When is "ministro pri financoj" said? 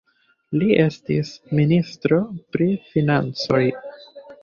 1.61-3.65